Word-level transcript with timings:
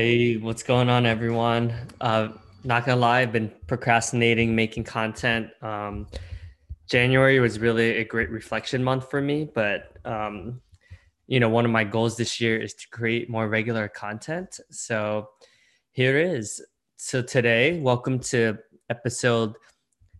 Hey, 0.00 0.36
what's 0.36 0.62
going 0.62 0.88
on, 0.88 1.06
everyone? 1.06 1.74
Uh, 2.00 2.28
not 2.62 2.86
gonna 2.86 3.00
lie, 3.00 3.22
I've 3.22 3.32
been 3.32 3.50
procrastinating 3.66 4.54
making 4.54 4.84
content. 4.84 5.50
Um, 5.60 6.06
January 6.88 7.40
was 7.40 7.58
really 7.58 7.96
a 7.96 8.04
great 8.04 8.30
reflection 8.30 8.84
month 8.84 9.10
for 9.10 9.20
me, 9.20 9.50
but 9.52 9.96
um, 10.04 10.60
you 11.26 11.40
know, 11.40 11.48
one 11.48 11.64
of 11.64 11.72
my 11.72 11.82
goals 11.82 12.16
this 12.16 12.40
year 12.40 12.62
is 12.62 12.74
to 12.74 12.88
create 12.90 13.28
more 13.28 13.48
regular 13.48 13.88
content. 13.88 14.60
So 14.70 15.30
here 15.90 16.16
is. 16.16 16.64
So 16.96 17.20
today, 17.20 17.80
welcome 17.80 18.20
to 18.20 18.56
episode 18.90 19.56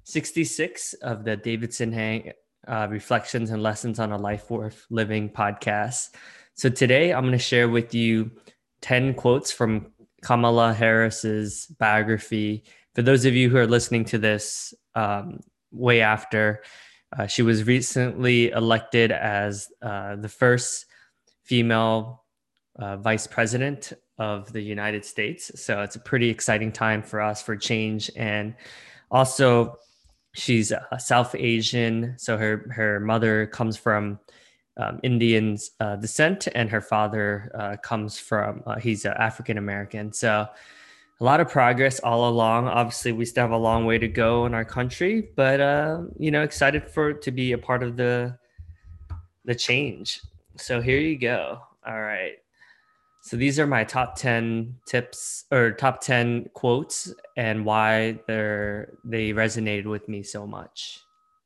66 0.02 0.94
of 0.94 1.22
the 1.22 1.36
Davidson 1.36 1.92
Hang 1.92 2.32
uh, 2.66 2.88
Reflections 2.90 3.50
and 3.50 3.62
Lessons 3.62 4.00
on 4.00 4.10
a 4.10 4.18
Life 4.18 4.50
Worth 4.50 4.86
Living 4.90 5.30
podcast. 5.30 6.16
So 6.54 6.68
today, 6.68 7.12
I'm 7.12 7.22
going 7.22 7.30
to 7.30 7.38
share 7.38 7.68
with 7.68 7.94
you 7.94 8.32
10 8.88 9.12
quotes 9.12 9.52
from 9.52 9.92
Kamala 10.22 10.72
Harris's 10.72 11.66
biography. 11.78 12.64
For 12.94 13.02
those 13.02 13.26
of 13.26 13.34
you 13.34 13.50
who 13.50 13.58
are 13.58 13.66
listening 13.66 14.06
to 14.06 14.16
this 14.16 14.72
um, 14.94 15.40
way 15.70 16.00
after, 16.00 16.62
uh, 17.14 17.26
she 17.26 17.42
was 17.42 17.64
recently 17.64 18.48
elected 18.48 19.12
as 19.12 19.68
uh, 19.82 20.16
the 20.16 20.28
first 20.30 20.86
female 21.44 22.24
uh, 22.78 22.96
vice 22.96 23.26
president 23.26 23.92
of 24.16 24.50
the 24.54 24.62
United 24.62 25.04
States. 25.04 25.52
So 25.62 25.82
it's 25.82 25.96
a 25.96 26.00
pretty 26.00 26.30
exciting 26.30 26.72
time 26.72 27.02
for 27.02 27.20
us 27.20 27.42
for 27.42 27.56
change. 27.56 28.10
And 28.16 28.54
also, 29.10 29.76
she's 30.34 30.72
a 30.72 30.98
South 30.98 31.34
Asian. 31.34 32.14
So 32.16 32.38
her, 32.38 32.72
her 32.74 33.00
mother 33.00 33.48
comes 33.48 33.76
from 33.76 34.18
um, 34.78 35.00
uh, 35.80 35.96
descent, 35.96 36.48
and 36.54 36.70
her 36.70 36.80
father 36.80 37.50
uh, 37.54 37.76
comes 37.76 38.18
from 38.18 38.62
uh, 38.66 38.78
he's 38.78 39.04
African 39.04 39.58
American. 39.58 40.12
So 40.12 40.46
a 41.20 41.24
lot 41.24 41.40
of 41.40 41.48
progress 41.48 41.98
all 42.00 42.28
along. 42.28 42.68
Obviously, 42.68 43.12
we 43.12 43.24
still 43.24 43.42
have 43.42 43.50
a 43.50 43.56
long 43.56 43.86
way 43.86 43.98
to 43.98 44.08
go 44.08 44.46
in 44.46 44.54
our 44.54 44.64
country, 44.64 45.30
but 45.34 45.60
uh, 45.60 46.02
you 46.18 46.30
know, 46.30 46.42
excited 46.42 46.88
for 46.88 47.12
to 47.12 47.30
be 47.30 47.52
a 47.52 47.58
part 47.58 47.82
of 47.82 47.96
the 47.96 48.38
the 49.44 49.54
change. 49.54 50.20
So 50.56 50.80
here 50.80 50.98
you 50.98 51.18
go. 51.18 51.60
All 51.86 52.00
right. 52.00 52.34
So 53.22 53.36
these 53.36 53.58
are 53.58 53.66
my 53.66 53.84
top 53.84 54.16
10 54.16 54.76
tips 54.86 55.44
or 55.50 55.72
top 55.72 56.00
10 56.00 56.50
quotes 56.54 57.12
and 57.36 57.64
why 57.64 58.18
they're 58.26 58.94
they 59.04 59.30
resonated 59.32 59.86
with 59.86 60.08
me 60.08 60.22
so 60.22 60.46
much. 60.46 61.00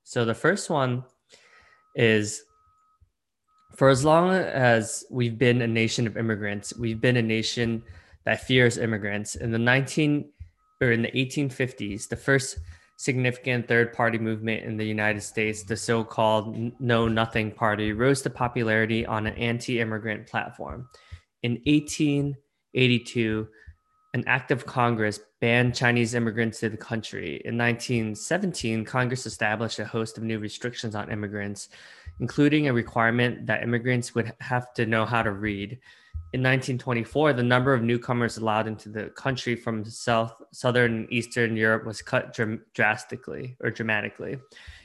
So 0.05 0.25
the 0.25 0.35
first 0.35 0.71
one 0.71 1.05
is 1.95 2.45
for 3.75 3.89
as 3.89 4.05
long 4.05 4.31
as 4.31 5.05
we've 5.11 5.39
been 5.39 5.63
a 5.63 5.67
nation 5.67 6.07
of 6.07 6.17
immigrants, 6.17 6.77
we've 6.77 7.01
been 7.01 7.17
a 7.17 7.23
nation 7.23 7.83
that 8.25 8.47
fears 8.47 8.79
immigrants. 8.79 9.35
In 9.35 9.51
the 9.51 9.59
19 9.59 10.31
or 10.81 10.93
in 10.93 11.03
the 11.03 11.11
1850s, 11.11 12.09
the 12.09 12.17
first 12.17 12.59
significant 12.97 13.67
third 13.67 13.93
party 13.93 14.19
movement 14.19 14.65
in 14.65 14.77
the 14.77 14.85
United 14.85 15.23
States, 15.23 15.65
the 15.65 15.77
so 15.77 16.05
called 16.05 16.73
Know 16.81 17.09
Nothing 17.09 17.51
Party, 17.51 17.93
rose 17.93 18.23
to 18.23 18.31
popularity 18.31 19.05
on 19.07 19.27
an 19.27 19.35
anti 19.35 19.81
immigrant 19.81 20.27
platform. 20.27 20.89
In 21.43 21.53
1882, 21.67 23.49
an 24.15 24.25
act 24.27 24.51
of 24.51 24.67
Congress 24.67 25.19
banned 25.41 25.75
Chinese 25.75 26.15
immigrants 26.15 26.61
to 26.61 26.69
the 26.69 26.77
country. 26.77 27.41
In 27.45 27.57
1917, 27.57 28.85
Congress 28.85 29.27
established 29.27 29.79
a 29.79 29.85
host 29.85 30.19
of 30.19 30.25
new 30.25 30.39
restrictions 30.39 30.95
on 30.95 31.11
immigrants 31.11 31.71
including 32.23 32.69
a 32.69 32.73
requirement 32.73 33.47
that 33.47 33.65
immigrants 33.65 34.15
would 34.15 34.33
have 34.39 34.73
to 34.73 34.87
know 34.87 35.05
how 35.05 35.25
to 35.25 35.33
read. 35.33 35.73
In 36.33 36.41
1924, 36.41 37.33
the 37.33 37.43
number 37.43 37.75
of 37.75 37.83
newcomers 37.83 38.39
allowed 38.39 38.69
into 38.69 38.89
the 38.89 39.07
country 39.25 39.57
from 39.57 39.85
South, 39.85 40.33
Southern, 40.53 40.93
and 40.95 41.13
Eastern 41.13 41.57
Europe 41.57 41.85
was 41.85 42.01
cut 42.01 42.33
dr- 42.33 42.61
drastically 42.75 43.57
or 43.59 43.71
dramatically. 43.73 44.35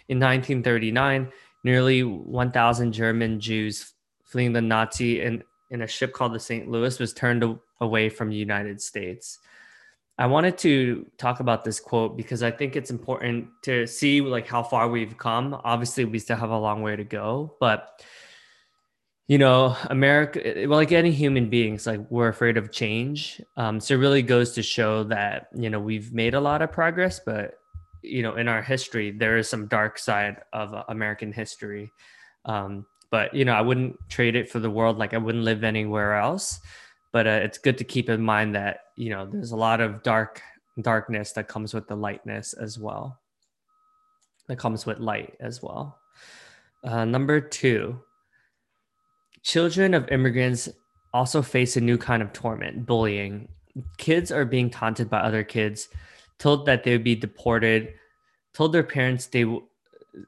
In 0.10 0.20
1939, 0.20 1.32
nearly 1.64 2.04
1,000 2.04 2.92
German 2.92 3.40
Jews 3.40 3.94
fleeing 4.24 4.52
the 4.52 4.62
Nazi 4.62 5.22
in, 5.22 5.44
in 5.70 5.84
a 5.84 5.88
ship 5.88 6.14
called 6.14 6.34
the 6.34 6.40
St. 6.40 6.68
Louis 6.68 6.98
was 6.98 7.14
turned 7.14 7.46
away 7.80 8.10
from 8.10 8.32
the 8.32 8.36
United 8.36 8.82
States. 8.82 9.38
I 10.18 10.26
wanted 10.26 10.58
to 10.60 11.06
talk 11.18 11.40
about 11.40 11.64
this 11.64 11.80
quote 11.80 12.18
because 12.18 12.42
I 12.42 12.50
think 12.50 12.76
it's 12.76 12.90
important 12.90 13.50
to 13.64 13.86
see 13.86 14.22
like 14.22 14.48
how 14.48 14.64
far 14.64 14.90
we've 14.90 15.18
come. 15.18 15.60
Obviously, 15.64 16.06
we 16.06 16.18
still 16.18 16.38
have 16.38 16.50
a 16.50 16.58
long 16.58 16.82
way 16.82 16.96
to 16.96 17.04
go, 17.04 17.56
but 17.60 18.02
you 19.28 19.38
know, 19.38 19.76
America, 19.90 20.42
well, 20.68 20.80
like 20.80 20.92
any 20.92 21.12
human 21.12 21.50
beings, 21.50 21.86
like 21.86 22.00
we're 22.10 22.30
afraid 22.30 22.56
of 22.58 22.72
change. 22.72 23.42
Um, 23.58 23.80
so 23.80 23.94
it 23.94 23.98
really 23.98 24.22
goes 24.22 24.54
to 24.54 24.64
show 24.64 25.04
that 25.06 25.50
you 25.56 25.70
know 25.70 25.80
we've 25.80 26.14
made 26.14 26.34
a 26.34 26.40
lot 26.40 26.62
of 26.62 26.72
progress, 26.72 27.20
but 27.24 27.56
you 28.02 28.24
know, 28.24 28.36
in 28.36 28.48
our 28.48 28.62
history, 28.62 29.12
there 29.12 29.38
is 29.38 29.50
some 29.50 29.68
dark 29.68 30.00
side 30.00 30.38
of 30.54 30.74
uh, 30.74 30.84
American 30.90 31.32
history. 31.32 31.92
Um, 32.46 32.86
but 33.12 33.34
you 33.34 33.46
know, 33.46 33.54
I 33.54 33.62
wouldn't 33.62 33.98
trade 34.10 34.36
it 34.36 34.50
for 34.50 34.60
the 34.60 34.70
world. 34.70 34.98
Like 34.98 35.14
I 35.14 35.18
wouldn't 35.18 35.44
live 35.44 35.64
anywhere 35.64 36.16
else 36.16 36.60
but 37.14 37.26
uh, 37.26 37.40
it's 37.42 37.58
good 37.58 37.78
to 37.78 37.84
keep 37.84 38.10
in 38.10 38.22
mind 38.22 38.54
that 38.56 38.82
you 38.98 39.10
know 39.10 39.26
there's 39.26 39.52
a 39.52 39.56
lot 39.56 39.80
of 39.80 40.04
dark 40.04 40.42
darkness 40.82 41.32
that 41.34 41.48
comes 41.48 41.74
with 41.74 41.88
the 41.88 41.96
lightness 41.96 42.54
as 42.54 42.78
well. 42.78 43.20
That 44.48 44.58
comes 44.58 44.86
with 44.86 45.00
light 45.00 45.36
as 45.40 45.62
well. 45.62 46.00
Uh, 46.84 47.06
number 47.06 47.40
two 47.40 48.00
children 49.44 49.94
of 49.94 50.10
immigrants 50.10 50.70
also 51.14 51.42
face 51.42 51.78
a 51.78 51.82
new 51.82 51.98
kind 51.98 52.22
of 52.22 52.34
torment 52.34 52.86
bullying. 52.86 53.48
Kids 53.98 54.32
are 54.32 54.46
being 54.46 54.70
taunted 54.70 55.10
by 55.10 55.20
other 55.20 55.44
kids 55.44 55.90
told 56.40 56.66
that 56.66 56.84
they 56.84 56.92
would 56.92 57.04
be 57.04 57.16
deported 57.16 57.94
told 58.54 58.74
their 58.74 58.84
parents 58.84 59.28
they 59.28 59.46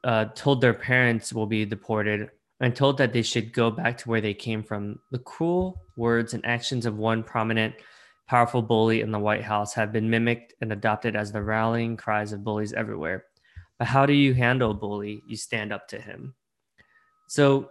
uh, 0.04 0.24
told 0.36 0.60
their 0.60 0.74
parents 0.74 1.32
will 1.32 1.46
be 1.46 1.64
deported 1.64 2.30
and 2.60 2.76
told 2.76 2.96
that 2.98 3.12
they 3.12 3.22
should 3.22 3.52
go 3.52 3.70
back 3.70 3.98
to 3.98 4.08
where 4.08 4.20
they 4.20 4.34
came 4.34 4.62
from. 4.62 5.00
The 5.10 5.18
cruel 5.18 5.82
words 5.96 6.34
and 6.34 6.44
actions 6.46 6.86
of 6.86 6.96
one 6.96 7.24
prominent, 7.24 7.74
powerful 8.30 8.62
bully 8.62 9.00
in 9.00 9.10
the 9.10 9.18
White 9.18 9.42
House 9.42 9.74
have 9.74 9.90
been 9.90 10.08
mimicked 10.08 10.54
and 10.60 10.72
adopted 10.72 11.16
as 11.16 11.32
the 11.32 11.42
rallying 11.42 11.96
cries 11.96 12.32
of 12.32 12.44
bullies 12.44 12.72
everywhere. 12.72 13.24
But 13.76 13.88
how 13.88 14.06
do 14.06 14.12
you 14.12 14.34
handle 14.34 14.72
bully? 14.72 15.24
You 15.26 15.36
stand 15.36 15.72
up 15.72 15.88
to 15.88 16.00
him. 16.00 16.36
So, 17.26 17.70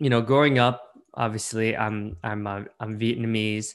you 0.00 0.10
know, 0.10 0.20
growing 0.20 0.58
up, 0.58 0.98
obviously, 1.14 1.76
I'm 1.76 2.16
I'm 2.24 2.48
uh, 2.48 2.62
I'm 2.80 2.98
Vietnamese, 2.98 3.74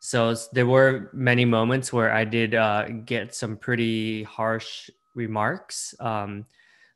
so 0.00 0.34
there 0.54 0.66
were 0.66 1.10
many 1.12 1.44
moments 1.44 1.92
where 1.92 2.10
I 2.10 2.24
did 2.24 2.54
uh, 2.54 2.88
get 3.04 3.34
some 3.34 3.58
pretty 3.58 4.22
harsh 4.22 4.88
remarks. 5.14 5.94
Um, 6.00 6.46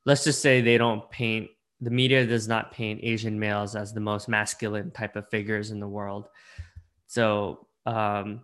let's 0.07 0.25
just 0.25 0.41
say 0.41 0.63
they 0.63 0.79
don't 0.79 1.09
paint 1.11 1.51
the 1.83 1.91
media 1.91 2.25
does 2.25 2.49
not 2.49 2.73
paint 2.73 3.01
Asian 3.03 3.39
males 3.39 3.77
as 3.77 3.93
the 3.93 4.01
most 4.01 4.27
masculine 4.27 4.91
type 4.91 5.17
of 5.17 5.29
figures 5.29 5.71
in 5.71 5.81
the 5.81 5.89
world. 5.89 6.29
So, 7.09 7.67
um, 7.87 8.43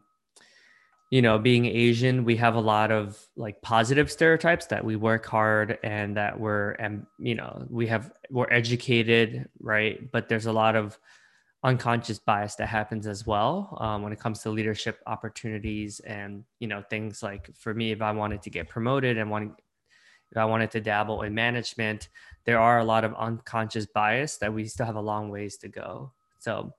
you 1.11 1.23
know, 1.23 1.39
being 1.39 1.65
Asian, 1.65 2.25
we 2.25 2.37
have 2.37 2.55
a 2.55 2.61
lot 2.61 2.91
of 2.91 3.19
like 3.37 3.63
positive 3.63 4.11
stereotypes 4.11 4.67
that 4.67 4.85
we 4.85 4.97
work 4.97 5.25
hard 5.25 5.79
and 5.83 6.17
that 6.17 6.39
we're, 6.39 6.73
and 6.73 7.07
you 7.19 7.35
know, 7.35 7.67
we 7.71 7.87
have 7.87 8.13
we're 8.31 8.51
educated, 8.51 9.49
right? 9.61 10.11
But 10.13 10.29
there's 10.29 10.47
a 10.47 10.53
lot 10.53 10.77
of 10.77 10.99
unconscious 11.65 12.19
bias 12.19 12.55
that 12.57 12.69
happens 12.69 13.07
as 13.07 13.27
well 13.27 13.77
um, 13.81 14.03
when 14.03 14.13
it 14.13 14.21
comes 14.21 14.41
to 14.41 14.51
leadership 14.51 15.01
opportunities 15.07 15.99
and 16.01 16.45
you 16.61 16.69
know 16.69 16.83
things 16.89 17.23
like 17.23 17.51
for 17.57 17.73
me, 17.75 17.91
if 17.91 18.03
I 18.03 18.13
wanted 18.13 18.43
to 18.43 18.51
get 18.51 18.69
promoted 18.69 19.17
and 19.17 19.31
wanting 19.31 19.55
if 20.31 20.37
I 20.37 20.45
wanted 20.45 20.71
to 20.73 20.81
dabble 20.81 21.23
in 21.23 21.35
management, 21.35 22.09
there 22.45 22.61
are 22.61 22.81
a 22.81 22.85
lot 22.85 23.05
of 23.05 23.15
unconscious 23.15 23.87
bias 23.87 24.37
that 24.39 24.53
we 24.53 24.67
still 24.67 24.87
have 24.87 24.97
a 24.97 25.01
long 25.01 25.31
ways 25.31 25.57
to 25.59 25.69
go. 25.69 26.13
So, 26.39 26.75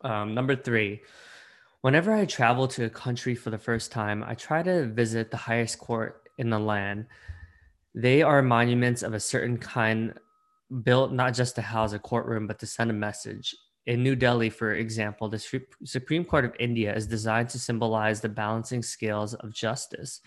um, 0.00 0.34
number 0.34 0.56
three, 0.56 1.02
whenever 1.84 2.14
I 2.14 2.24
travel 2.24 2.66
to 2.68 2.86
a 2.86 2.88
country 2.88 3.34
for 3.34 3.50
the 3.50 3.58
first 3.58 3.92
time, 3.92 4.24
I 4.26 4.32
try 4.32 4.62
to 4.62 4.86
visit 4.86 5.30
the 5.30 5.36
highest 5.36 5.78
court 5.78 6.30
in 6.38 6.48
the 6.48 6.58
land. 6.58 7.04
They 7.94 8.22
are 8.22 8.40
monuments 8.40 9.02
of 9.02 9.12
a 9.12 9.20
certain 9.20 9.58
kind, 9.58 10.14
built 10.82 11.12
not 11.12 11.34
just 11.34 11.56
to 11.56 11.60
house 11.60 11.92
a 11.92 11.98
courtroom, 11.98 12.46
but 12.46 12.58
to 12.60 12.66
send 12.66 12.90
a 12.90 12.94
message. 12.94 13.54
In 13.84 14.02
New 14.02 14.16
Delhi, 14.16 14.48
for 14.48 14.72
example, 14.72 15.28
the 15.28 15.60
Supreme 15.84 16.24
Court 16.24 16.46
of 16.46 16.56
India 16.58 16.96
is 16.96 17.06
designed 17.06 17.50
to 17.50 17.58
symbolize 17.58 18.22
the 18.22 18.30
balancing 18.30 18.82
scales 18.82 19.34
of 19.34 19.52
justice. 19.52 20.22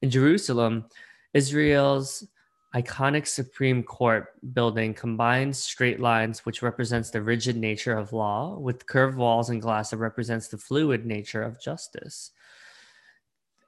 In 0.00 0.08
Jerusalem, 0.08 0.86
Israel's 1.34 2.26
iconic 2.74 3.26
Supreme 3.26 3.82
Court 3.84 4.26
building 4.52 4.94
combines 4.94 5.58
straight 5.58 6.00
lines, 6.00 6.44
which 6.44 6.62
represents 6.62 7.10
the 7.10 7.22
rigid 7.22 7.56
nature 7.56 7.96
of 7.96 8.12
law, 8.12 8.58
with 8.58 8.86
curved 8.86 9.16
walls 9.16 9.50
and 9.50 9.62
glass 9.62 9.90
that 9.90 9.98
represents 9.98 10.48
the 10.48 10.58
fluid 10.58 11.06
nature 11.06 11.42
of 11.42 11.60
justice. 11.60 12.32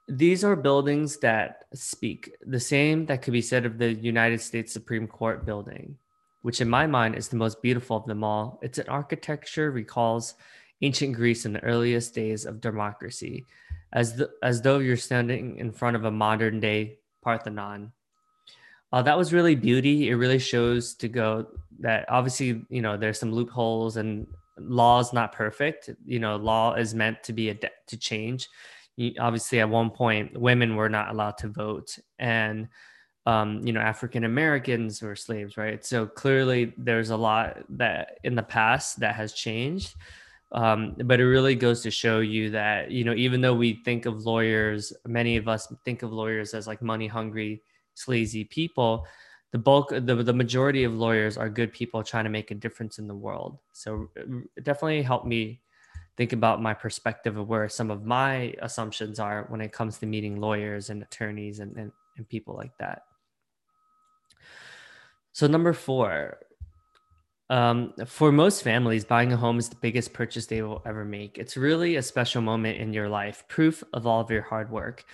These 0.09 0.43
are 0.43 0.55
buildings 0.55 1.17
that 1.17 1.65
speak 1.73 2.31
the 2.41 2.59
same 2.59 3.05
that 3.05 3.21
could 3.21 3.33
be 3.33 3.41
said 3.41 3.65
of 3.65 3.77
the 3.77 3.93
United 3.93 4.41
States 4.41 4.73
Supreme 4.73 5.07
Court 5.07 5.45
building, 5.45 5.97
which 6.41 6.59
in 6.59 6.69
my 6.69 6.85
mind 6.85 7.15
is 7.15 7.29
the 7.29 7.35
most 7.37 7.61
beautiful 7.61 7.97
of 7.97 8.05
them 8.05 8.23
all. 8.23 8.59
Its 8.61 8.79
architecture 8.79 9.71
recalls 9.71 10.35
ancient 10.81 11.15
Greece 11.15 11.45
in 11.45 11.53
the 11.53 11.63
earliest 11.63 12.13
days 12.13 12.45
of 12.45 12.61
democracy, 12.61 13.45
as, 13.93 14.21
as 14.43 14.61
though 14.61 14.79
you're 14.79 14.97
standing 14.97 15.57
in 15.57 15.71
front 15.71 15.95
of 15.95 16.05
a 16.05 16.11
modern 16.11 16.59
day 16.59 16.99
Parthenon. 17.21 17.91
Uh, 18.93 19.01
that 19.01 19.17
was 19.17 19.33
really 19.33 19.55
beauty. 19.55 20.09
It 20.09 20.15
really 20.15 20.39
shows 20.39 20.93
to 20.95 21.07
go 21.07 21.47
that 21.79 22.05
obviously, 22.09 22.65
you 22.69 22.81
know, 22.81 22.97
there's 22.97 23.19
some 23.19 23.31
loopholes 23.31 23.97
and 23.97 24.27
law 24.57 24.99
is 24.99 25.13
not 25.13 25.33
perfect. 25.33 25.89
You 26.05 26.19
know, 26.19 26.35
law 26.37 26.73
is 26.75 26.95
meant 26.95 27.23
to 27.23 27.33
be 27.33 27.49
a 27.49 27.53
de- 27.53 27.69
to 27.87 27.97
change. 27.97 28.49
You, 28.95 29.13
obviously, 29.19 29.59
at 29.59 29.69
one 29.69 29.91
point, 29.91 30.39
women 30.39 30.75
were 30.75 30.89
not 30.89 31.09
allowed 31.09 31.37
to 31.39 31.49
vote, 31.49 31.97
and 32.17 32.67
um, 33.25 33.65
you 33.65 33.73
know, 33.73 33.81
African 33.81 34.23
Americans 34.23 35.01
were 35.01 35.15
slaves, 35.15 35.57
right? 35.57 35.85
So 35.85 36.07
clearly, 36.07 36.73
there's 36.77 37.11
a 37.11 37.17
lot 37.17 37.57
that 37.69 38.19
in 38.23 38.35
the 38.35 38.43
past 38.43 38.99
that 39.01 39.15
has 39.15 39.33
changed. 39.33 39.95
Um, 40.53 40.95
but 41.03 41.19
it 41.19 41.25
really 41.25 41.55
goes 41.55 41.83
to 41.83 41.91
show 41.91 42.21
you 42.21 42.49
that 42.51 42.89
you 42.89 43.03
know, 43.03 43.13
even 43.13 43.41
though 43.41 43.53
we 43.53 43.83
think 43.83 44.05
of 44.05 44.25
lawyers, 44.25 44.93
many 45.05 45.35
of 45.35 45.47
us 45.47 45.71
think 45.83 46.03
of 46.03 46.13
lawyers 46.13 46.53
as 46.53 46.67
like 46.67 46.81
money 46.81 47.05
hungry, 47.05 47.61
sleazy 47.97 48.43
people 48.43 49.05
the 49.51 49.57
bulk 49.57 49.89
the, 49.89 50.15
the 50.23 50.33
majority 50.33 50.83
of 50.83 50.93
lawyers 50.93 51.37
are 51.37 51.49
good 51.49 51.71
people 51.71 52.03
trying 52.03 52.25
to 52.25 52.29
make 52.29 52.51
a 52.51 52.55
difference 52.55 52.99
in 52.99 53.07
the 53.07 53.15
world. 53.15 53.57
So 53.71 54.09
it 54.15 54.63
definitely 54.63 55.01
helped 55.01 55.25
me 55.25 55.61
think 56.17 56.33
about 56.33 56.61
my 56.61 56.73
perspective 56.73 57.37
of 57.37 57.47
where 57.47 57.69
some 57.69 57.91
of 57.91 58.05
my 58.05 58.53
assumptions 58.61 59.19
are 59.19 59.45
when 59.49 59.61
it 59.61 59.71
comes 59.71 59.99
to 59.99 60.05
meeting 60.05 60.41
lawyers 60.41 60.89
and 60.89 61.01
attorneys 61.01 61.59
and, 61.59 61.75
and, 61.77 61.91
and 62.17 62.27
people 62.27 62.55
like 62.55 62.75
that. 62.79 63.03
So 65.31 65.47
number 65.47 65.73
four 65.73 66.39
um, 67.49 67.93
for 68.05 68.33
most 68.33 68.63
families 68.63 69.05
buying 69.05 69.31
a 69.31 69.37
home 69.37 69.57
is 69.57 69.69
the 69.69 69.77
biggest 69.77 70.11
purchase 70.11 70.47
they 70.47 70.61
will 70.61 70.81
ever 70.85 71.05
make. 71.05 71.37
It's 71.37 71.55
really 71.55 71.95
a 71.95 72.01
special 72.01 72.41
moment 72.41 72.79
in 72.79 72.91
your 72.91 73.07
life 73.07 73.45
proof 73.47 73.81
of 73.93 74.05
all 74.05 74.19
of 74.19 74.29
your 74.29 74.41
hard 74.41 74.69
work 74.69 75.05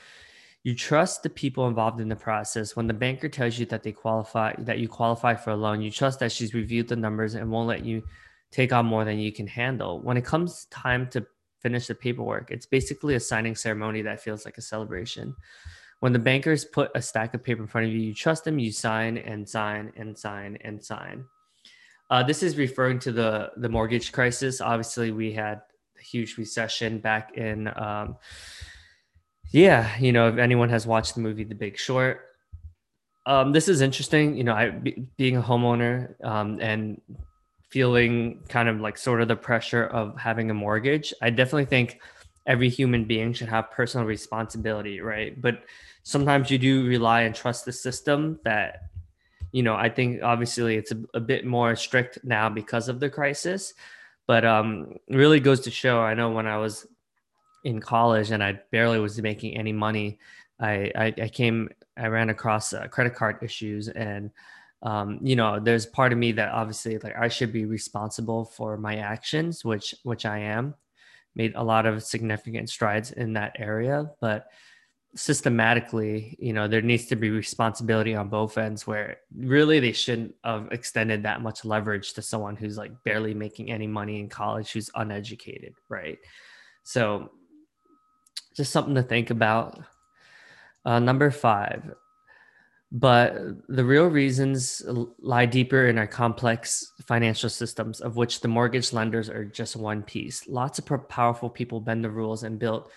you 0.64 0.74
trust 0.74 1.24
the 1.24 1.30
people 1.30 1.68
involved 1.68 2.00
in 2.00 2.08
the 2.08 2.16
process. 2.16 2.76
When 2.76 2.88
the 2.88 2.94
banker 2.94 3.28
tells 3.28 3.60
you 3.60 3.66
that 3.68 3.84
they 3.84 3.92
qualify, 3.92 4.54
that 4.60 4.80
you 4.80 4.88
qualify 4.88 5.36
for 5.36 5.52
a 5.52 5.56
loan, 5.56 5.82
you 5.82 5.92
trust 5.92 6.20
that 6.20 6.32
she's 6.32 6.54
reviewed 6.54 6.88
the 6.88 6.96
numbers 6.96 7.36
and 7.36 7.52
won't 7.52 7.68
let 7.68 7.84
you 7.84 8.04
take 8.50 8.72
on 8.72 8.86
more 8.86 9.04
than 9.04 9.20
you 9.20 9.32
can 9.32 9.48
handle. 9.48 10.02
When 10.02 10.16
it 10.16 10.24
comes 10.24 10.66
time 10.66 11.10
to 11.10 11.26
finish 11.60 11.88
the 11.88 11.96
paperwork, 11.96 12.50
it's 12.50 12.66
basically 12.66 13.16
a 13.16 13.20
signing 13.20 13.56
ceremony 13.56 14.02
that 14.04 14.22
feels 14.22 14.46
like 14.46 14.58
a 14.58 14.62
celebration. 14.62 15.36
When 16.00 16.14
the 16.14 16.20
bankers 16.20 16.64
put 16.64 16.92
a 16.96 17.02
stack 17.02 17.34
of 17.34 17.44
paper 17.44 17.62
in 17.62 17.68
front 17.68 17.88
of 17.88 17.94
you, 17.94 18.00
you 18.00 18.14
trust 18.14 18.46
them, 18.46 18.60
you 18.60 18.72
sign 18.72 19.18
and 19.18 19.48
sign 19.48 19.92
and 19.98 20.18
sign 20.18 20.58
and 20.62 20.84
sign. 20.84 21.26
Uh, 22.10 22.24
this 22.24 22.44
is 22.44 22.58
referring 22.58 23.00
to 23.00 23.12
the 23.12 23.52
the 23.58 23.70
mortgage 23.70 24.12
crisis. 24.12 24.62
Obviously, 24.62 25.12
we 25.12 25.32
had 25.32 25.62
a 25.98 26.04
huge 26.04 26.38
recession 26.38 27.00
back 27.00 27.38
in 27.38 27.70
um, 27.76 28.18
yeah, 29.54 29.96
you 30.00 30.12
know, 30.12 30.28
if 30.28 30.38
anyone 30.38 30.70
has 30.70 30.88
watched 30.88 31.14
the 31.14 31.22
movie 31.22 31.44
The 31.44 31.54
Big 31.54 31.78
Short, 31.78 32.22
um, 33.28 33.52
this 33.52 33.68
is 33.68 33.82
interesting. 33.82 34.36
You 34.36 34.44
know, 34.44 34.54
I 34.54 34.72
be, 34.72 35.06
being 35.16 35.38
a 35.38 35.42
homeowner 35.42 36.16
um, 36.26 36.60
and 36.60 37.00
feeling 37.70 38.42
kind 38.50 38.68
of 38.68 38.82
like 38.82 38.98
sort 38.98 39.22
of 39.22 39.28
the 39.28 39.36
pressure 39.36 39.86
of 39.86 40.18
having 40.18 40.50
a 40.50 40.56
mortgage. 40.56 41.14
I 41.22 41.30
definitely 41.30 41.66
think 41.66 42.00
every 42.48 42.68
human 42.68 43.06
being 43.06 43.32
should 43.32 43.48
have 43.48 43.70
personal 43.70 44.08
responsibility, 44.08 45.02
right? 45.02 45.40
But 45.40 45.64
sometimes 46.02 46.50
you 46.50 46.58
do 46.58 46.88
rely 46.88 47.22
and 47.22 47.36
trust 47.36 47.64
the 47.64 47.72
system 47.72 48.40
that, 48.44 48.90
you 49.52 49.62
know, 49.62 49.76
I 49.76 49.88
think 49.88 50.24
obviously 50.24 50.78
it's 50.78 50.92
a, 50.92 50.98
a 51.14 51.20
bit 51.20 51.46
more 51.46 51.76
strict 51.76 52.18
now 52.24 52.50
because 52.50 52.90
of 52.90 53.00
the 53.00 53.10
crisis. 53.10 53.76
But 54.26 54.46
um, 54.46 54.96
really 55.10 55.40
goes 55.40 55.60
to 55.62 55.72
show. 55.72 56.02
I 56.02 56.16
know 56.16 56.32
when 56.32 56.48
I 56.48 56.58
was 56.58 56.88
in 57.64 57.80
college 57.80 58.32
and 58.32 58.44
I 58.44 58.60
barely 58.72 59.00
was 59.00 59.22
making 59.22 59.58
any 59.58 59.72
money, 59.72 60.20
I, 60.60 60.92
I, 60.96 61.14
I 61.22 61.30
came, 61.30 61.70
I 61.98 62.08
ran 62.08 62.30
across 62.30 62.74
uh, 62.74 62.88
credit 62.88 63.16
card 63.16 63.38
issues 63.42 63.88
and, 63.88 64.32
um, 64.82 65.20
you 65.22 65.36
know, 65.36 65.60
there's 65.60 65.86
part 65.86 66.12
of 66.12 66.18
me 66.18 66.34
that 66.34 66.52
obviously 66.52 66.98
like 66.98 67.16
I 67.18 67.30
should 67.30 67.54
be 67.54 67.66
responsible 67.66 68.46
for 68.46 68.78
my 68.78 68.98
actions, 68.98 69.64
which, 69.64 69.96
which 70.04 70.26
I 70.26 70.40
am 70.40 70.76
made 71.36 71.54
a 71.56 71.64
lot 71.64 71.86
of 71.86 72.04
significant 72.04 72.70
strides 72.70 73.12
in 73.12 73.34
that 73.34 73.56
area, 73.58 74.12
but 74.22 74.48
systematically, 75.16 76.36
you 76.40 76.54
know, 76.54 76.68
there 76.68 76.82
needs 76.82 77.06
to 77.06 77.16
be 77.16 77.30
responsibility 77.30 78.16
on 78.16 78.30
both 78.30 78.58
ends 78.58 78.88
where 78.88 79.18
really 79.36 79.80
they 79.80 79.92
shouldn't 79.92 80.34
have 80.44 80.68
extended 80.72 81.24
that 81.24 81.42
much 81.42 81.66
leverage 81.66 82.14
to 82.14 82.22
someone 82.22 82.56
who's 82.56 82.78
like 82.78 82.92
barely 83.04 83.34
making 83.34 83.72
any 83.72 83.88
money 83.88 84.20
in 84.20 84.28
college, 84.28 84.72
who's 84.72 84.90
uneducated. 84.96 85.74
Right. 85.88 86.18
So 86.84 87.32
just 88.56 88.72
something 88.72 88.96
to 88.96 89.04
think 89.04 89.30
about. 89.30 89.80
Uh, 90.86 91.00
number 91.00 91.32
five, 91.32 91.94
but 92.94 93.36
the 93.70 93.84
real 93.84 94.06
reasons 94.06 94.84
lie 95.20 95.48
deeper 95.48 95.88
in 95.88 95.98
our 95.98 96.06
complex 96.06 96.94
financial 97.08 97.50
systems, 97.50 98.02
of 98.02 98.18
which 98.18 98.42
the 98.42 98.48
mortgage 98.48 98.94
lenders 98.94 99.30
are 99.30 99.46
just 99.46 99.76
one 99.76 100.04
piece. 100.04 100.48
Lots 100.48 100.78
of 100.78 101.10
powerful 101.10 101.50
people 101.50 101.80
bend 101.80 102.04
the 102.04 102.10
rules 102.12 102.44
and 102.44 102.60
build 102.60 102.92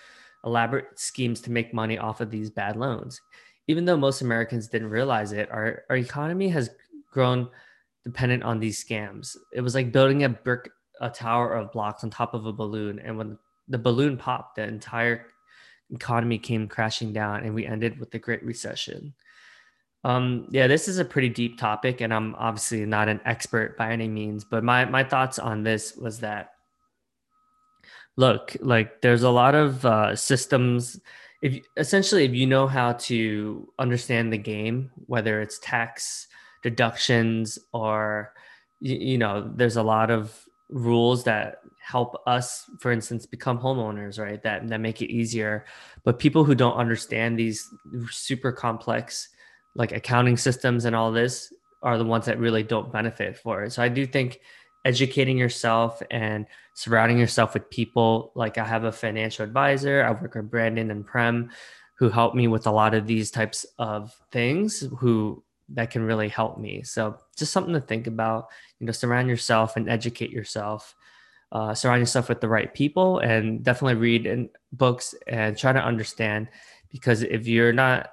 elaborate 0.45 0.99
schemes 0.99 1.41
to 1.41 1.51
make 1.51 1.73
money 1.73 1.97
off 1.97 2.21
of 2.21 2.29
these 2.29 2.51
bad 2.51 2.75
loans. 2.75 3.19
Even 3.67 3.85
though 3.85 3.97
most 3.97 4.21
Americans 4.21 4.67
didn't 4.67 4.91
realize 4.91 5.31
it, 5.31 5.49
our, 5.51 5.83
our 5.89 5.97
economy 5.97 6.47
has 6.49 6.69
grown 7.11 7.49
dependent 8.05 8.43
on 8.43 8.59
these 8.59 8.85
scams. 8.85 9.35
It 9.51 9.61
was 9.61 9.73
like 9.73 9.91
building 9.91 10.25
a 10.25 10.29
brick, 10.29 10.69
a 11.01 11.09
tower 11.09 11.55
of 11.55 11.71
blocks 11.71 12.03
on 12.03 12.11
top 12.11 12.35
of 12.35 12.45
a 12.45 12.53
balloon. 12.53 12.99
And 12.99 13.17
when 13.17 13.39
the 13.67 13.79
balloon 13.79 14.15
popped, 14.15 14.57
the 14.57 14.63
entire 14.63 15.25
economy 15.93 16.37
came 16.37 16.67
crashing 16.67 17.13
down 17.13 17.43
and 17.43 17.53
we 17.53 17.65
ended 17.65 17.99
with 17.99 18.11
the 18.11 18.19
Great 18.19 18.43
Recession. 18.43 19.13
Um, 20.03 20.47
yeah, 20.51 20.67
this 20.67 20.87
is 20.87 20.99
a 20.99 21.05
pretty 21.05 21.29
deep 21.29 21.57
topic, 21.57 22.01
and 22.01 22.13
I'm 22.13 22.35
obviously 22.35 22.85
not 22.85 23.09
an 23.09 23.19
expert 23.25 23.77
by 23.77 23.91
any 23.91 24.07
means, 24.07 24.43
but 24.43 24.63
my 24.63 24.85
my 24.85 25.03
thoughts 25.03 25.39
on 25.39 25.63
this 25.63 25.95
was 25.95 26.19
that 26.19 26.51
look, 28.15 28.55
like 28.59 29.01
there's 29.01 29.23
a 29.23 29.29
lot 29.29 29.55
of 29.55 29.85
uh, 29.85 30.15
systems. 30.15 30.99
If 31.41 31.59
essentially, 31.77 32.25
if 32.25 32.33
you 32.33 32.47
know 32.47 32.67
how 32.67 32.93
to 32.93 33.67
understand 33.79 34.33
the 34.33 34.37
game, 34.37 34.91
whether 35.05 35.41
it's 35.41 35.59
tax 35.59 36.27
deductions 36.63 37.59
or 37.73 38.33
you, 38.81 38.95
you 38.95 39.17
know, 39.17 39.51
there's 39.55 39.77
a 39.77 39.83
lot 39.83 40.09
of 40.09 40.45
rules 40.69 41.23
that 41.23 41.59
help 41.87 42.21
us 42.27 42.69
for 42.79 42.91
instance 42.91 43.25
become 43.25 43.57
homeowners 43.57 44.19
right? 44.19 44.41
That 44.43 44.67
that 44.67 44.81
make 44.81 45.01
it 45.01 45.11
easier. 45.11 45.65
But 46.03 46.19
people 46.19 46.43
who 46.43 46.55
don't 46.55 46.75
understand 46.75 47.37
these 47.37 47.69
super 48.11 48.51
complex 48.51 49.29
like 49.75 49.91
accounting 49.91 50.37
systems 50.37 50.85
and 50.85 50.95
all 50.95 51.11
this 51.11 51.53
are 51.83 51.97
the 51.97 52.05
ones 52.05 52.25
that 52.25 52.39
really 52.39 52.63
don't 52.63 52.91
benefit 52.91 53.37
for 53.37 53.63
it. 53.63 53.71
So 53.73 53.81
i 53.81 53.89
do 53.89 54.05
think 54.05 54.39
educating 54.85 55.37
yourself 55.37 56.01
and 56.11 56.45
surrounding 56.73 57.17
yourself 57.17 57.53
with 57.53 57.69
people 57.69 58.31
like 58.35 58.57
i 58.57 58.63
have 58.63 58.85
a 58.85 58.91
financial 58.91 59.43
advisor 59.43 60.03
i 60.03 60.11
work 60.11 60.35
with 60.35 60.49
brandon 60.49 60.91
and 60.91 61.05
prem 61.05 61.49
who 61.97 62.09
help 62.09 62.35
me 62.35 62.47
with 62.47 62.67
a 62.67 62.71
lot 62.71 62.93
of 62.93 63.07
these 63.07 63.31
types 63.31 63.65
of 63.79 64.15
things 64.31 64.87
who 64.99 65.43
that 65.69 65.91
can 65.91 66.03
really 66.03 66.29
help 66.29 66.57
me. 66.57 66.81
So 66.83 67.17
just 67.35 67.51
something 67.51 67.73
to 67.73 67.81
think 67.81 68.07
about 68.07 68.47
you 68.79 68.85
know 68.85 68.91
surround 68.91 69.27
yourself 69.27 69.75
and 69.75 69.89
educate 69.89 70.31
yourself 70.31 70.95
uh, 71.51 71.73
surround 71.73 71.99
yourself 71.99 72.29
with 72.29 72.41
the 72.41 72.47
right 72.47 72.73
people 72.73 73.19
and 73.19 73.63
definitely 73.63 73.95
read 73.95 74.49
books 74.73 75.15
and 75.27 75.57
try 75.57 75.71
to 75.71 75.83
understand 75.83 76.47
because 76.91 77.21
if 77.23 77.47
you're 77.47 77.73
not 77.73 78.09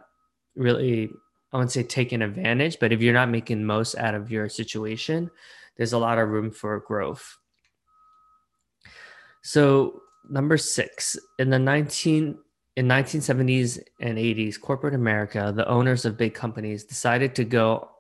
really 0.54 1.10
i 1.52 1.56
wouldn't 1.56 1.72
say 1.72 1.82
taking 1.82 2.22
advantage 2.22 2.78
but 2.78 2.92
if 2.92 3.00
you're 3.00 3.12
not 3.12 3.28
making 3.28 3.64
most 3.64 3.96
out 3.96 4.14
of 4.14 4.30
your 4.30 4.48
situation 4.48 5.30
there's 5.76 5.92
a 5.92 5.98
lot 5.98 6.18
of 6.18 6.28
room 6.28 6.50
for 6.50 6.78
growth. 6.80 7.38
So 9.42 10.02
number 10.30 10.56
six 10.56 11.18
in 11.38 11.50
the 11.50 11.58
19 11.58 12.38
in 12.76 12.88
1970s 12.88 13.78
and 14.00 14.16
80s 14.16 14.58
corporate 14.58 14.94
america 14.94 15.52
the 15.54 15.68
owners 15.68 16.06
of 16.06 16.16
big 16.16 16.32
companies 16.32 16.82
decided 16.82 17.34
to 17.34 17.44
go 17.44 17.90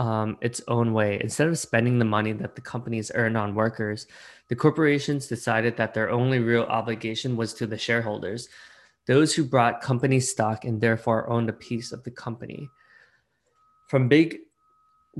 um, 0.00 0.38
its 0.40 0.62
own 0.66 0.94
way. 0.94 1.20
Instead 1.20 1.48
of 1.48 1.58
spending 1.58 1.98
the 1.98 2.06
money 2.06 2.32
that 2.32 2.54
the 2.54 2.62
companies 2.62 3.12
earned 3.14 3.36
on 3.36 3.54
workers, 3.54 4.06
the 4.48 4.56
corporations 4.56 5.26
decided 5.26 5.76
that 5.76 5.92
their 5.92 6.10
only 6.10 6.38
real 6.38 6.62
obligation 6.62 7.36
was 7.36 7.52
to 7.52 7.66
the 7.66 7.76
shareholders, 7.76 8.48
those 9.06 9.34
who 9.34 9.44
brought 9.44 9.82
company 9.82 10.18
stock 10.18 10.64
and 10.64 10.80
therefore 10.80 11.28
owned 11.28 11.50
a 11.50 11.52
piece 11.52 11.92
of 11.92 12.02
the 12.04 12.10
company. 12.10 12.70
From 13.88 14.08
big 14.08 14.38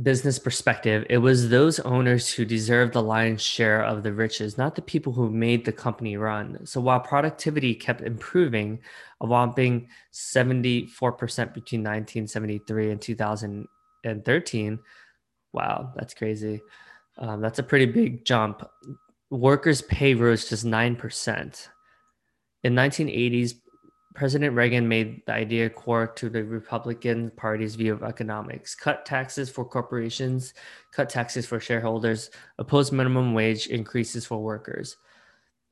business 0.03 0.39
perspective, 0.39 1.05
it 1.11 1.19
was 1.19 1.51
those 1.51 1.79
owners 1.81 2.33
who 2.33 2.47
deserved 2.47 2.95
the 2.95 3.03
lion's 3.03 3.43
share 3.43 3.85
of 3.85 4.03
the 4.03 4.15
riches, 4.15 4.57
not 4.57 4.77
the 4.77 4.83
people 4.83 5.13
who 5.13 5.29
made 5.29 5.67
the 5.67 5.73
company 5.73 6.17
run. 6.17 6.65
So 6.65 6.81
while 6.81 7.01
productivity 7.01 7.75
kept 7.75 8.01
improving, 8.01 8.79
a 9.21 9.27
whopping 9.27 9.89
74% 10.15 10.89
between 11.53 11.83
1973 11.83 12.93
and 12.93 13.03
2000 13.03 13.69
and 14.05 14.25
13 14.25 14.79
wow 15.53 15.93
that's 15.97 16.15
crazy. 16.15 16.61
Um, 17.19 17.41
that's 17.41 17.59
a 17.59 17.63
pretty 17.63 17.87
big 17.87 18.25
jump. 18.25 18.67
Workers' 19.31 19.83
pay 19.83 20.15
rose 20.15 20.49
just 20.49 20.65
9%. 20.65 21.69
In 22.65 22.75
1980s, 22.75 23.55
President 24.15 24.57
Reagan 24.57 24.89
made 24.89 25.23
the 25.27 25.33
idea 25.33 25.71
core 25.71 26.07
to 26.07 26.29
the 26.29 26.43
Republican 26.43 27.31
Party's 27.37 27.77
view 27.77 27.93
of 27.93 28.03
economics. 28.03 28.75
Cut 28.75 29.07
taxes 29.07 29.49
for 29.49 29.65
corporations, 29.65 30.53
cut 30.93 31.09
taxes 31.09 31.47
for 31.47 31.61
shareholders, 31.61 32.31
oppose 32.59 32.91
minimum 32.91 33.35
wage 33.35 33.69
increases 33.69 34.27
for 34.27 34.43
workers, 34.43 34.97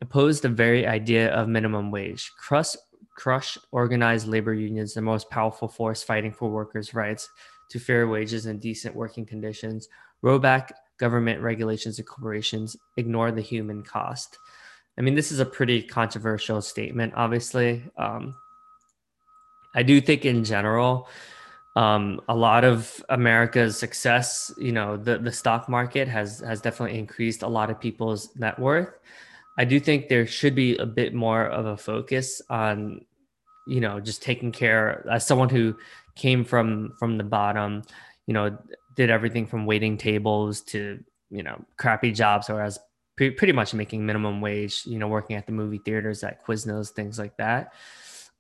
oppose 0.01 0.41
the 0.41 0.49
very 0.49 0.87
idea 0.87 1.35
of 1.35 1.49
minimum 1.49 1.91
wage, 1.91 2.31
crush, 2.39 2.77
crush 3.17 3.59
organized 3.73 4.29
labor 4.29 4.55
unions, 4.55 4.95
the 4.95 5.03
most 5.03 5.29
powerful 5.31 5.67
force 5.67 6.03
fighting 6.03 6.33
for 6.33 6.49
workers' 6.49 6.95
rights 6.95 7.29
to 7.71 7.79
fair 7.79 8.09
wages 8.09 8.47
and 8.47 8.61
decent 8.61 8.95
working 8.95 9.27
conditions, 9.27 9.89
roll 10.23 10.39
back 10.39 10.73
government 10.99 11.41
regulations 11.41 11.99
of 11.99 12.07
corporations, 12.07 12.77
ignore 12.97 13.31
the 13.31 13.41
human 13.41 13.83
cost. 13.83 14.39
I 14.99 15.01
mean, 15.01 15.15
this 15.15 15.31
is 15.31 15.39
a 15.39 15.47
pretty 15.47 15.83
controversial 15.83 16.61
statement, 16.61 17.13
obviously. 17.17 17.85
Um, 17.97 18.35
I 19.75 19.85
do 19.85 20.01
think, 20.01 20.25
in 20.25 20.43
general, 20.43 21.09
um, 21.77 22.21
a 22.29 22.35
lot 22.35 22.65
of 22.65 23.05
America's 23.09 23.79
success, 23.79 24.53
you 24.59 24.73
know, 24.73 24.97
the, 24.97 25.19
the 25.19 25.31
stock 25.31 25.69
market 25.69 26.09
has 26.09 26.41
has 26.41 26.61
definitely 26.61 26.99
increased 26.99 27.43
a 27.43 27.49
lot 27.49 27.71
of 27.71 27.79
people's 27.79 28.35
net 28.37 28.59
worth. 28.59 28.99
I 29.57 29.65
do 29.65 29.79
think 29.79 30.09
there 30.09 30.27
should 30.27 30.57
be 30.57 30.77
a 30.79 30.87
bit 30.87 31.15
more 31.15 31.47
of 31.47 31.67
a 31.67 31.77
focus 31.77 32.43
on, 32.51 33.05
you 33.69 33.81
know, 33.81 34.01
just 34.01 34.23
taking 34.23 34.51
care. 34.51 35.07
As 35.09 35.27
someone 35.27 35.49
who 35.49 35.77
came 36.19 36.45
from 36.45 36.93
from 36.99 37.17
the 37.17 37.25
bottom, 37.25 37.83
you 38.27 38.35
know, 38.35 38.59
did 38.97 39.09
everything 39.09 39.47
from 39.47 39.65
waiting 39.65 39.97
tables 39.97 40.61
to 40.63 41.03
you 41.31 41.43
know 41.43 41.65
crappy 41.79 42.13
jobs, 42.13 42.51
or 42.51 42.61
as 42.61 42.79
pre- 43.17 43.31
pretty 43.31 43.53
much 43.53 43.73
making 43.73 44.05
minimum 44.05 44.41
wage, 44.41 44.83
you 44.85 44.99
know, 44.99 45.09
working 45.09 45.37
at 45.37 45.47
the 45.47 45.53
movie 45.53 45.81
theaters, 45.85 46.23
at 46.23 46.45
Quiznos, 46.45 46.91
things 46.91 47.19
like 47.19 47.37
that. 47.39 47.73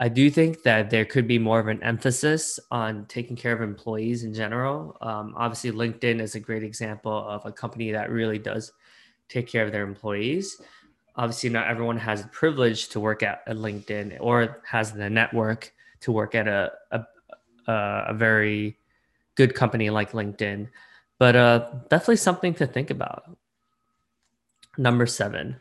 I 0.00 0.08
do 0.08 0.30
think 0.30 0.62
that 0.62 0.90
there 0.90 1.04
could 1.04 1.26
be 1.26 1.40
more 1.40 1.58
of 1.58 1.66
an 1.66 1.82
emphasis 1.82 2.60
on 2.70 3.04
taking 3.06 3.34
care 3.34 3.52
of 3.52 3.60
employees 3.60 4.22
in 4.22 4.32
general. 4.32 4.96
Um, 5.00 5.34
obviously, 5.36 5.72
LinkedIn 5.72 6.20
is 6.20 6.36
a 6.36 6.40
great 6.40 6.62
example 6.62 7.12
of 7.12 7.44
a 7.44 7.50
company 7.50 7.90
that 7.90 8.10
really 8.10 8.38
does 8.38 8.72
take 9.28 9.48
care 9.48 9.64
of 9.64 9.72
their 9.72 9.82
employees. 9.82 10.62
Obviously, 11.16 11.50
not 11.50 11.66
everyone 11.66 11.98
has 11.98 12.22
the 12.22 12.28
privilege 12.28 12.88
to 12.90 13.00
work 13.00 13.24
at 13.24 13.42
a 13.48 13.54
LinkedIn 13.54 14.18
or 14.20 14.62
has 14.64 14.92
the 14.92 15.10
network 15.10 15.72
to 16.00 16.12
work 16.12 16.36
at 16.36 16.46
a, 16.46 16.70
a, 16.92 17.04
a 17.68 18.14
very 18.14 18.78
good 19.34 19.54
company 19.54 19.90
like 19.90 20.12
LinkedIn, 20.12 20.68
but 21.18 21.36
uh, 21.36 21.70
definitely 21.90 22.16
something 22.16 22.54
to 22.54 22.66
think 22.66 22.90
about. 22.90 23.36
Number 24.76 25.06
seven. 25.06 25.56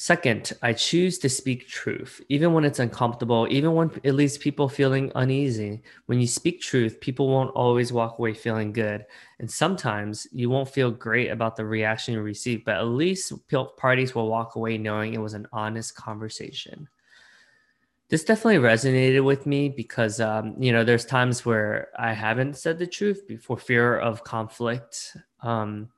Second, 0.00 0.52
I 0.62 0.74
choose 0.74 1.18
to 1.18 1.28
speak 1.28 1.66
truth, 1.66 2.20
even 2.28 2.52
when 2.52 2.64
it's 2.64 2.78
uncomfortable, 2.78 3.48
even 3.50 3.74
when 3.74 3.90
it 4.04 4.12
leaves 4.12 4.38
people 4.38 4.68
feeling 4.68 5.10
uneasy. 5.16 5.82
When 6.06 6.20
you 6.20 6.26
speak 6.28 6.60
truth, 6.60 7.00
people 7.00 7.26
won't 7.26 7.50
always 7.50 7.92
walk 7.92 8.20
away 8.20 8.32
feeling 8.32 8.72
good. 8.72 9.04
And 9.40 9.50
sometimes 9.50 10.28
you 10.30 10.50
won't 10.50 10.68
feel 10.68 10.92
great 10.92 11.30
about 11.30 11.56
the 11.56 11.64
reaction 11.64 12.14
you 12.14 12.22
receive, 12.22 12.64
but 12.64 12.76
at 12.76 12.86
least 12.86 13.32
parties 13.76 14.14
will 14.14 14.28
walk 14.28 14.54
away 14.54 14.78
knowing 14.78 15.14
it 15.14 15.20
was 15.20 15.34
an 15.34 15.48
honest 15.52 15.96
conversation. 15.96 16.88
This 18.08 18.24
definitely 18.24 18.58
resonated 18.58 19.22
with 19.22 19.44
me 19.46 19.68
because, 19.68 20.18
um, 20.20 20.54
you 20.58 20.72
know, 20.72 20.82
there's 20.82 21.04
times 21.04 21.44
where 21.44 21.88
I 21.98 22.14
haven't 22.14 22.56
said 22.56 22.78
the 22.78 22.86
truth 22.86 23.30
for 23.42 23.58
fear 23.58 23.98
of 23.98 24.24
conflict. 24.24 25.16
Um, 25.42 25.90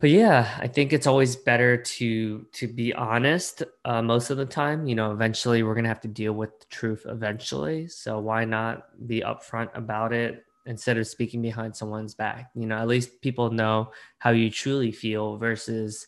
but 0.00 0.10
yeah 0.10 0.56
i 0.60 0.66
think 0.66 0.92
it's 0.92 1.06
always 1.06 1.36
better 1.36 1.76
to 1.76 2.46
to 2.52 2.68
be 2.68 2.92
honest 2.94 3.62
uh, 3.84 4.02
most 4.02 4.30
of 4.30 4.36
the 4.36 4.46
time. 4.46 4.86
You 4.86 4.94
know 4.94 5.12
eventually 5.12 5.62
we're 5.62 5.74
gonna 5.74 5.88
have 5.88 6.00
to 6.02 6.08
deal 6.08 6.32
with 6.32 6.58
the 6.60 6.66
truth 6.66 7.06
eventually. 7.08 7.88
So 7.88 8.18
why 8.20 8.44
not 8.44 9.06
be 9.06 9.20
upfront 9.20 9.76
about 9.76 10.12
it 10.12 10.44
instead 10.66 10.98
of 10.98 11.06
speaking 11.06 11.42
behind 11.42 11.74
someone's 11.74 12.14
back? 12.14 12.50
You 12.54 12.66
know 12.66 12.78
at 12.78 12.88
least 12.88 13.20
people 13.22 13.50
know 13.50 13.92
how 14.18 14.30
you 14.30 14.50
truly 14.50 14.92
feel 14.92 15.36
versus 15.36 16.06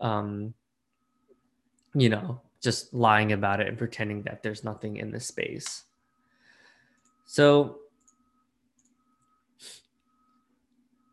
um 0.00 0.52
you 1.94 2.08
know 2.08 2.40
just 2.62 2.94
lying 2.94 3.32
about 3.32 3.60
it 3.60 3.68
and 3.68 3.76
pretending 3.76 4.22
that 4.22 4.42
there's 4.42 4.64
nothing 4.64 4.96
in 4.96 5.10
the 5.10 5.20
space 5.20 5.84
so 7.26 7.78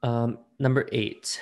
um 0.03 0.38
number 0.60 0.88
eight 0.91 1.41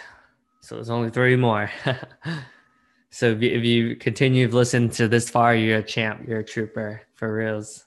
so 0.68 0.76
there's 0.76 0.90
only 0.90 1.10
three 1.10 1.38
more. 1.38 1.72
so 3.10 3.32
if 3.32 3.42
you, 3.42 3.52
if 3.52 3.64
you 3.64 3.96
continue 3.96 4.50
to 4.50 4.54
listen 4.54 4.90
to 4.90 5.08
this 5.08 5.30
far, 5.30 5.56
you're 5.56 5.78
a 5.78 5.84
champ. 5.84 6.28
You're 6.28 6.42
a 6.42 6.44
trooper 6.44 7.04
for 7.14 7.34
reals. 7.34 7.86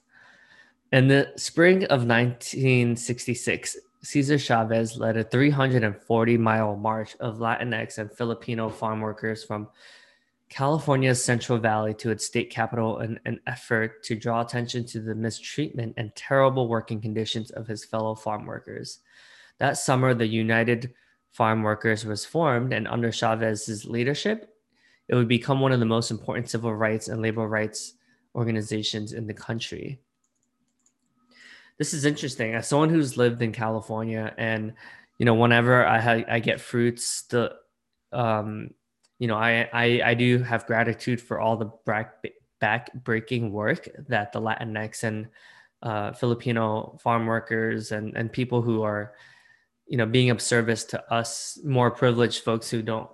In 0.91 1.07
the 1.07 1.31
spring 1.35 1.83
of 1.83 2.07
1966, 2.07 3.77
Cesar 4.01 4.39
Chavez 4.39 4.97
led 4.97 5.15
a 5.15 5.23
340 5.23 6.37
mile 6.39 6.75
march 6.75 7.15
of 7.19 7.37
Latinx 7.37 7.99
and 7.99 8.11
Filipino 8.11 8.67
farm 8.67 8.99
workers 8.99 9.43
from 9.43 9.67
California's 10.51 11.23
Central 11.23 11.57
Valley 11.57 11.93
to 11.93 12.11
its 12.11 12.25
state 12.25 12.49
capital 12.49 12.99
in 12.99 13.17
an 13.25 13.39
effort 13.47 14.03
to 14.03 14.17
draw 14.17 14.41
attention 14.41 14.85
to 14.87 14.99
the 14.99 15.15
mistreatment 15.15 15.93
and 15.95 16.13
terrible 16.13 16.67
working 16.67 16.99
conditions 16.99 17.51
of 17.51 17.67
his 17.67 17.85
fellow 17.85 18.13
farm 18.13 18.45
workers. 18.45 18.99
That 19.59 19.77
summer, 19.77 20.13
the 20.13 20.27
United 20.27 20.93
Farm 21.31 21.63
Workers 21.63 22.03
was 22.03 22.25
formed, 22.25 22.73
and 22.73 22.85
under 22.85 23.13
Chavez's 23.13 23.85
leadership, 23.85 24.53
it 25.07 25.15
would 25.15 25.29
become 25.29 25.61
one 25.61 25.71
of 25.71 25.79
the 25.79 25.85
most 25.85 26.11
important 26.11 26.49
civil 26.49 26.75
rights 26.75 27.07
and 27.07 27.21
labor 27.21 27.47
rights 27.47 27.93
organizations 28.35 29.13
in 29.13 29.27
the 29.27 29.33
country. 29.33 30.01
This 31.77 31.93
is 31.93 32.03
interesting. 32.03 32.55
As 32.55 32.67
someone 32.67 32.89
who's 32.89 33.15
lived 33.15 33.41
in 33.41 33.53
California, 33.53 34.33
and 34.37 34.73
you 35.17 35.25
know, 35.25 35.33
whenever 35.33 35.85
I 35.85 35.99
ha- 36.01 36.25
I 36.27 36.39
get 36.39 36.59
fruits, 36.59 37.21
the 37.21 37.55
um, 38.11 38.71
you 39.21 39.27
know, 39.27 39.35
I, 39.35 39.69
I 39.71 40.01
I 40.03 40.13
do 40.15 40.39
have 40.39 40.65
gratitude 40.65 41.21
for 41.21 41.39
all 41.39 41.55
the 41.55 41.69
back 42.59 42.91
breaking 43.03 43.51
work 43.51 43.87
that 44.07 44.31
the 44.31 44.41
Latinx 44.41 45.03
and 45.03 45.27
uh, 45.83 46.11
Filipino 46.13 46.97
farm 47.03 47.27
workers 47.27 47.91
and 47.91 48.17
and 48.17 48.33
people 48.33 48.63
who 48.63 48.81
are 48.81 49.13
you 49.85 49.95
know 49.95 50.07
being 50.07 50.31
of 50.31 50.41
service 50.41 50.83
to 50.85 51.13
us 51.13 51.59
more 51.63 51.91
privileged 51.91 52.43
folks 52.43 52.67
who 52.67 52.81
don't 52.81 53.11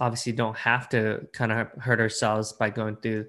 obviously 0.00 0.32
don't 0.32 0.56
have 0.56 0.88
to 0.88 1.24
kind 1.32 1.52
of 1.52 1.68
hurt 1.78 2.00
ourselves 2.00 2.52
by 2.54 2.68
going 2.68 2.96
through 2.96 3.24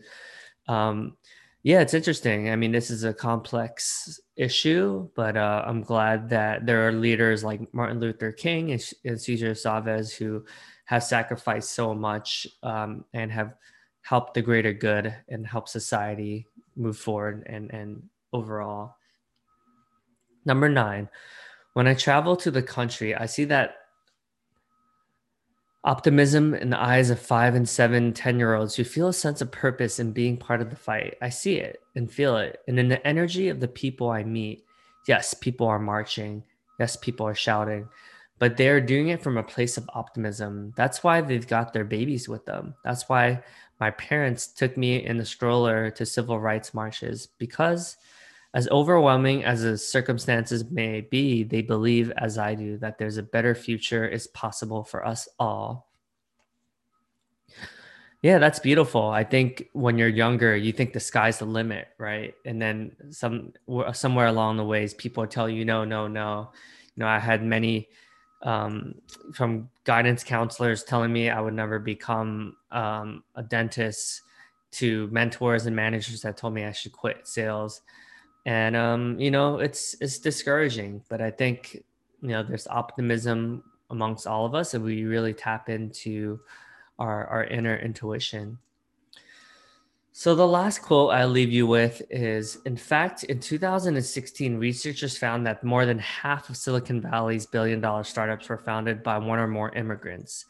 um, 0.68 1.16
yeah 1.62 1.80
it's 1.80 1.94
interesting. 1.94 2.50
I 2.50 2.56
mean 2.56 2.72
this 2.72 2.90
is 2.90 3.04
a 3.04 3.14
complex 3.14 4.20
issue 4.36 5.10
but 5.16 5.36
uh, 5.36 5.64
i'm 5.68 5.82
glad 5.82 6.30
that 6.30 6.66
there 6.66 6.88
are 6.88 6.94
leaders 6.94 7.44
like 7.44 7.62
martin 7.74 8.00
luther 8.00 8.32
king 8.32 8.72
and, 8.72 8.82
and 9.04 9.20
cesar 9.20 9.54
chavez 9.54 10.14
who 10.14 10.46
have 10.90 11.04
sacrificed 11.04 11.72
so 11.72 11.94
much 11.94 12.48
um, 12.64 13.06
and 13.14 13.32
have 13.32 13.54
helped 14.02 14.34
the 14.34 14.42
greater 14.42 14.74
good 14.74 15.14
and 15.30 15.46
help 15.46 15.68
society 15.68 16.46
move 16.76 16.98
forward 16.98 17.44
and 17.48 17.72
and 17.72 18.02
overall 18.34 18.96
number 20.46 20.70
nine 20.70 21.08
when 21.74 21.88
I 21.88 21.94
travel 21.94 22.36
to 22.38 22.52
the 22.52 22.62
country, 22.62 23.16
I 23.16 23.26
see 23.26 23.46
that 23.46 23.76
optimism 25.84 26.54
in 26.54 26.70
the 26.70 26.82
eyes 26.82 27.10
of 27.10 27.20
five 27.20 27.56
and 27.56 27.68
seven, 27.68 28.12
10 28.12 28.38
year 28.38 28.56
olds 28.56 28.76
who 28.76 28.84
feel 28.84 29.08
a 29.08 29.14
sense 29.14 29.42
of 29.42 29.52
purpose 29.52 30.00
in 30.00 30.12
being 30.12 30.36
part 30.36 30.62
of 30.62 30.70
the 30.70 30.76
fight. 30.76 31.16
I 31.22 31.30
see 31.30 31.56
it 31.56 31.82
and 31.96 32.12
feel 32.12 32.38
it. 32.38 32.60
And 32.68 32.78
in 32.80 32.90
the 32.90 33.06
energy 33.08 33.50
of 33.50 33.60
the 33.60 33.68
people 33.68 34.10
I 34.10 34.24
meet, 34.24 34.66
yes, 35.08 35.34
people 35.34 35.68
are 35.68 35.80
marching. 35.80 36.44
Yes, 36.80 36.96
people 36.96 37.26
are 37.28 37.36
shouting, 37.36 37.88
but 38.40 38.58
they're 38.58 38.82
doing 38.82 39.10
it 39.10 39.22
from 39.22 39.38
a 39.38 39.44
place 39.44 39.78
of 39.78 39.90
optimism. 39.94 40.74
That's 40.76 41.04
why 41.04 41.22
they've 41.22 41.48
got 41.48 41.74
their 41.74 41.84
babies 41.84 42.28
with 42.28 42.46
them. 42.46 42.74
That's 42.84 43.08
why 43.08 43.44
my 43.80 43.92
parents 43.92 44.48
took 44.48 44.78
me 44.78 45.06
in 45.06 45.18
the 45.18 45.26
stroller 45.26 45.92
to 45.92 46.06
civil 46.06 46.40
rights 46.40 46.74
marches 46.74 47.28
because 47.38 47.98
as 48.54 48.68
overwhelming 48.70 49.44
as 49.44 49.62
the 49.62 49.78
circumstances 49.78 50.70
may 50.72 51.02
be, 51.02 51.44
they 51.44 51.62
believe, 51.62 52.12
as 52.18 52.38
I 52.38 52.56
do, 52.56 52.78
that 52.78 52.98
there's 52.98 53.18
a 53.18 53.24
better 53.24 53.54
future 53.54 54.08
is 54.08 54.26
possible 54.28 54.84
for 54.84 55.06
us 55.06 55.28
all. 55.38 55.88
Yeah, 58.22 58.40
that's 58.40 58.60
beautiful. 58.60 59.10
I 59.10 59.24
think 59.24 59.70
when 59.74 59.98
you're 59.98 60.10
younger, 60.10 60.56
you 60.56 60.74
think 60.74 60.94
the 60.94 61.00
sky's 61.00 61.40
the 61.40 61.46
limit, 61.46 61.88
right? 61.98 62.34
And 62.44 62.62
then 62.62 62.92
some 63.12 63.54
somewhere 63.94 64.28
along 64.28 64.58
the 64.58 64.66
ways, 64.66 64.94
people 64.94 65.26
tell 65.26 65.48
you 65.48 65.64
no, 65.64 65.86
no, 65.86 66.08
no. 66.08 66.52
You 66.96 67.02
know, 67.02 67.08
I 67.08 67.20
had 67.20 67.44
many 67.44 67.88
um, 68.42 68.96
from 69.34 69.70
guidance 69.84 70.24
counselors 70.24 70.84
telling 70.84 71.12
me 71.12 71.30
I 71.30 71.42
would 71.42 71.54
never 71.54 71.80
become 71.80 72.56
um, 72.72 73.24
a 73.36 73.44
dentist, 73.44 74.22
to 74.72 75.08
mentors 75.08 75.66
and 75.66 75.76
managers 75.76 76.22
that 76.22 76.38
told 76.38 76.54
me 76.54 76.64
I 76.64 76.72
should 76.72 76.92
quit 76.92 77.28
sales 77.28 77.82
and 78.46 78.76
um, 78.76 79.20
you 79.20 79.32
know 79.32 79.58
it's 79.58 79.96
it's 80.00 80.20
discouraging 80.20 81.02
but 81.10 81.22
i 81.22 81.32
think 81.32 81.84
you 82.22 82.30
know 82.30 82.44
there's 82.44 82.68
optimism 82.68 83.64
amongst 83.90 84.28
all 84.28 84.46
of 84.46 84.54
us 84.54 84.74
and 84.74 84.84
we 84.84 85.04
really 85.06 85.34
tap 85.34 85.70
into 85.70 86.40
our, 87.00 87.26
our 87.28 87.44
inner 87.46 87.78
intuition. 87.78 88.58
So, 90.20 90.36
the 90.36 90.46
last 90.46 90.82
quote 90.82 91.14
I'll 91.14 91.30
leave 91.30 91.50
you 91.50 91.66
with 91.66 92.02
is 92.10 92.58
In 92.66 92.76
fact, 92.76 93.24
in 93.24 93.40
2016, 93.40 94.58
researchers 94.58 95.18
found 95.18 95.48
that 95.48 95.64
more 95.64 95.86
than 95.86 95.98
half 96.00 96.50
of 96.50 96.58
Silicon 96.58 97.00
Valley's 97.00 97.46
billion 97.46 97.80
dollar 97.80 98.04
startups 98.04 98.50
were 98.50 98.58
founded 98.58 99.02
by 99.02 99.18
one 99.18 99.40
or 99.40 99.48
more 99.48 99.74
immigrants. 99.76 100.46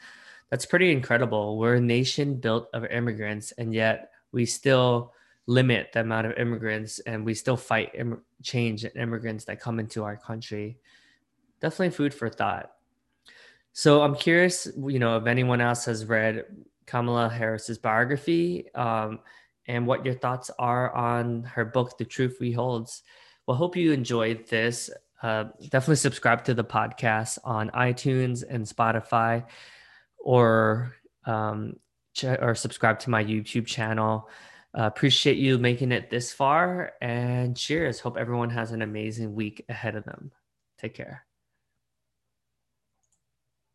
That's 0.49 0.65
pretty 0.65 0.91
incredible. 0.91 1.59
We're 1.59 1.75
a 1.75 1.79
nation 1.79 2.39
built 2.39 2.67
of 2.73 2.83
immigrants, 2.85 3.51
and 3.59 3.71
yet 3.71 4.09
we 4.31 4.47
still 4.47 5.13
limit 5.45 5.91
the 5.93 5.99
amount 5.99 6.25
of 6.25 6.33
immigrants 6.39 6.97
and 7.01 7.23
we 7.23 7.35
still 7.35 7.55
fight 7.55 7.91
Im- 7.93 8.23
change 8.41 8.85
and 8.85 8.95
immigrants 8.95 9.45
that 9.45 9.61
come 9.61 9.79
into 9.79 10.03
our 10.03 10.17
country. 10.17 10.79
Definitely 11.61 11.91
food 11.91 12.15
for 12.15 12.27
thought. 12.27 12.71
So 13.73 14.01
I'm 14.01 14.15
curious, 14.15 14.67
you 14.75 14.97
know, 14.97 15.17
if 15.17 15.27
anyone 15.27 15.61
else 15.61 15.85
has 15.85 16.05
read 16.05 16.45
Kamala 16.87 17.29
Harris's 17.29 17.77
biography. 17.77 18.73
Um, 18.73 19.19
and 19.67 19.85
what 19.85 20.05
your 20.05 20.15
thoughts 20.15 20.49
are 20.57 20.93
on 20.93 21.43
her 21.43 21.65
book, 21.65 21.97
The 21.97 22.05
Truth 22.05 22.37
We 22.39 22.51
Holds. 22.51 23.03
Well, 23.45 23.57
hope 23.57 23.75
you 23.75 23.91
enjoyed 23.91 24.47
this. 24.47 24.89
Uh, 25.21 25.45
definitely 25.69 25.97
subscribe 25.97 26.45
to 26.45 26.53
the 26.53 26.63
podcast 26.63 27.39
on 27.43 27.69
iTunes 27.71 28.43
and 28.47 28.65
Spotify, 28.65 29.45
or 30.17 30.95
um, 31.25 31.75
ch- 32.15 32.25
or 32.25 32.55
subscribe 32.55 32.99
to 32.99 33.09
my 33.09 33.23
YouTube 33.23 33.65
channel. 33.65 34.29
Uh, 34.77 34.83
appreciate 34.83 35.37
you 35.37 35.57
making 35.57 35.91
it 35.91 36.09
this 36.09 36.31
far, 36.31 36.93
and 37.01 37.57
cheers. 37.57 37.99
Hope 37.99 38.17
everyone 38.17 38.51
has 38.51 38.71
an 38.71 38.81
amazing 38.81 39.33
week 39.33 39.65
ahead 39.67 39.95
of 39.95 40.05
them. 40.05 40.31
Take 40.77 40.93
care. 40.93 41.28